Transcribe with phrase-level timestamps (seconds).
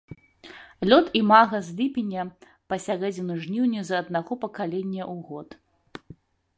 [0.89, 2.21] Лёт імага з ліпеня
[2.69, 5.49] па сярэдзіну жніўня з аднаго пакалення ў год.